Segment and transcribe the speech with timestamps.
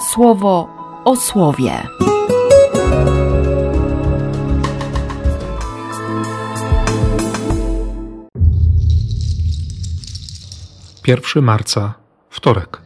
[0.00, 0.68] słowo
[1.04, 1.72] o słowie.
[11.02, 11.94] Pierwszy marca,
[12.30, 12.80] wtorek.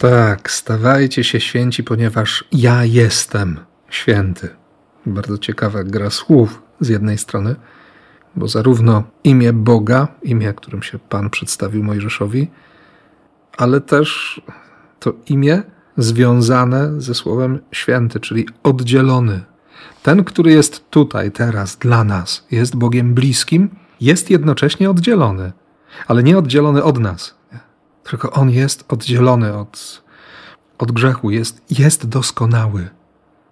[0.00, 3.60] Tak, stawajcie się święci, ponieważ ja jestem
[3.90, 4.48] święty.
[5.06, 7.56] Bardzo ciekawa gra słów z jednej strony,
[8.36, 12.50] bo zarówno imię Boga, imię, którym się Pan przedstawił Mojżeszowi,
[13.56, 14.40] ale też
[15.00, 15.62] to imię
[15.96, 19.44] związane ze słowem święty, czyli oddzielony.
[20.02, 25.52] Ten, który jest tutaj, teraz, dla nas, jest Bogiem bliskim, jest jednocześnie oddzielony,
[26.06, 27.34] ale nie oddzielony od nas,
[28.04, 30.02] tylko On jest oddzielony od,
[30.78, 32.88] od grzechu, jest, jest doskonały.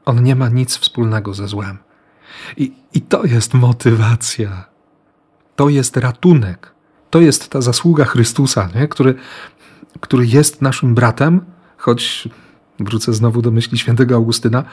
[0.04, 1.78] On nie ma nic wspólnego ze złem.
[2.56, 4.64] I, I to jest motywacja.
[5.56, 6.72] To jest ratunek.
[7.10, 8.88] To jest ta zasługa Chrystusa, nie?
[8.88, 9.14] Który,
[10.00, 11.40] który jest naszym bratem,
[11.76, 12.28] choć
[12.80, 14.64] wrócę znowu do myśli świętego Augustyna,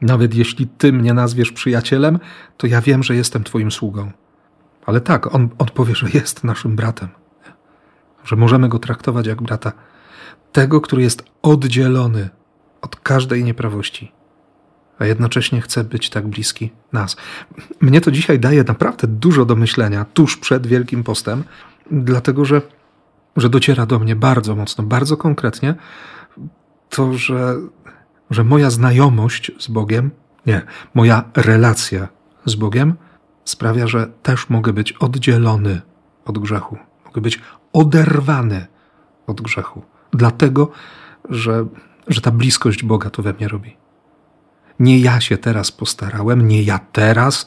[0.00, 2.18] nawet jeśli ty mnie nazwiesz przyjacielem,
[2.56, 4.12] to ja wiem, że jestem twoim sługą.
[4.86, 7.08] Ale tak, on, on powie, że jest naszym bratem,
[8.24, 9.72] że możemy go traktować jak brata,
[10.52, 12.28] tego, który jest oddzielony
[12.82, 14.12] od każdej nieprawości,
[14.98, 17.16] a jednocześnie chce być tak bliski nas.
[17.80, 21.44] Mnie to dzisiaj daje naprawdę dużo do myślenia tuż przed Wielkim Postem,
[21.90, 22.62] dlatego że,
[23.36, 25.74] że dociera do mnie bardzo mocno, bardzo konkretnie
[26.88, 27.54] to, że,
[28.30, 30.10] że moja znajomość z Bogiem,
[30.46, 30.62] nie,
[30.94, 32.08] moja relacja
[32.44, 32.94] z Bogiem
[33.44, 35.80] sprawia, że też mogę być oddzielony
[36.24, 36.78] od grzechu.
[37.04, 37.40] Mogę być
[37.72, 38.66] oderwany
[39.26, 39.82] od grzechu.
[40.12, 40.70] Dlatego,
[41.30, 41.66] że,
[42.08, 43.76] że ta bliskość Boga to we mnie robi.
[44.80, 47.46] Nie ja się teraz postarałem, nie ja teraz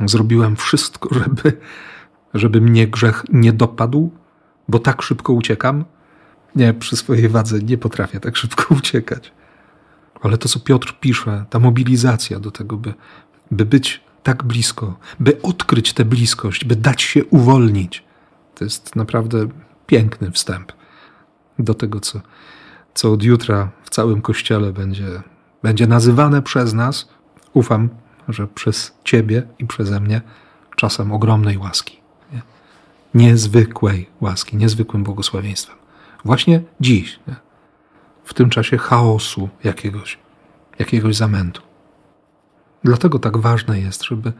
[0.00, 1.60] zrobiłem wszystko, żeby,
[2.34, 4.10] żeby mnie grzech nie dopadł,
[4.68, 5.84] bo tak szybko uciekam.
[6.56, 9.32] Nie, przy swojej wadze nie potrafię tak szybko uciekać.
[10.22, 12.94] Ale to, co Piotr pisze, ta mobilizacja do tego, by,
[13.50, 18.04] by być tak blisko, by odkryć tę bliskość, by dać się uwolnić,
[18.54, 19.48] to jest naprawdę
[19.86, 20.72] piękny wstęp
[21.58, 22.20] do tego, co,
[22.94, 25.22] co od jutra w całym kościele będzie,
[25.62, 27.08] będzie nazywane przez nas.
[27.52, 27.88] Ufam,
[28.28, 30.20] że przez Ciebie i przeze mnie
[30.76, 32.05] czasem ogromnej łaski.
[33.14, 33.26] Nie?
[33.26, 35.76] Niezwykłej łaski, niezwykłym błogosławieństwem.
[36.24, 37.36] Właśnie dziś, nie?
[38.24, 40.18] w tym czasie chaosu jakiegoś,
[40.78, 41.62] jakiegoś zamętu.
[42.84, 44.32] Dlatego tak ważne jest, żeby,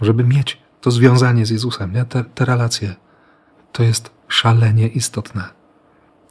[0.00, 2.04] żeby mieć to związanie z Jezusem, nie?
[2.04, 2.94] Te, te relacje.
[3.72, 5.44] To jest szalenie istotne.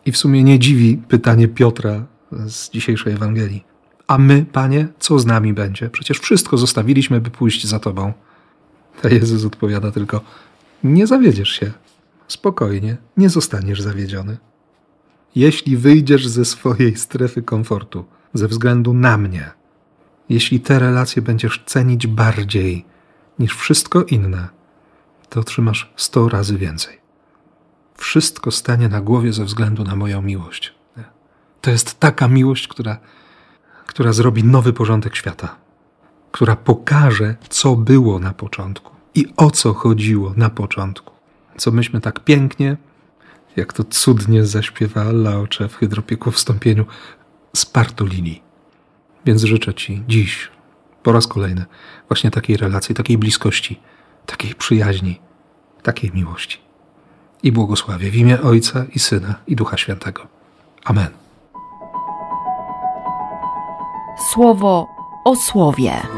[0.06, 3.64] I w sumie nie dziwi pytanie Piotra z dzisiejszej Ewangelii.
[4.08, 5.90] A my, panie, co z nami będzie?
[5.90, 8.14] Przecież wszystko zostawiliśmy, by pójść za tobą.
[9.04, 10.22] A Jezus odpowiada tylko:
[10.84, 11.72] Nie zawiedziesz się.
[12.28, 14.38] Spokojnie, nie zostaniesz zawiedziony.
[15.36, 19.52] Jeśli wyjdziesz ze swojej strefy komfortu ze względu na mnie,
[20.30, 22.86] jeśli te relacje będziesz cenić bardziej
[23.40, 24.48] niż wszystko inne,
[25.30, 26.98] to otrzymasz sto razy więcej.
[27.96, 30.76] Wszystko stanie na głowie ze względu na moją miłość.
[31.62, 32.98] To jest taka miłość, która,
[33.88, 35.56] która zrobi nowy porządek świata,
[36.32, 41.14] która pokaże, co było na początku i o co chodziło na początku.
[41.58, 42.78] Co myśmy tak pięknie,
[43.56, 46.86] jak to cudnie zaśpiewa Laocze w hydropieku wstąpieniu,
[47.56, 48.42] spartolili.
[49.26, 50.52] Więc życzę Ci dziś,
[51.04, 51.66] po raz kolejny,
[52.08, 53.80] właśnie takiej relacji, takiej bliskości,
[54.26, 55.20] takiej przyjaźni,
[55.84, 56.58] takiej miłości.
[57.44, 60.28] I błogosławię w imię Ojca i Syna i Ducha Świętego.
[60.86, 61.10] Amen.
[64.32, 64.88] Słowo
[65.26, 66.17] o słowie.